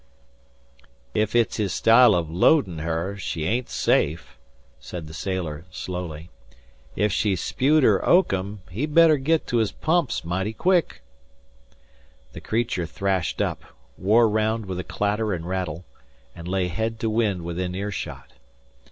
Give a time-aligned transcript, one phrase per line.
[1.15, 4.35] "Ef it's his style o' loadin' her she ain't safe,"
[4.79, 6.31] said the sailor slowly.
[6.97, 11.03] "Ef she's spewed her oakum he'd better git to his pumps mighty quick."
[12.33, 13.63] The creature threshed up,
[13.95, 15.85] wore round with a clatter and raffle,
[16.35, 18.29] and lay head to wind within ear shot.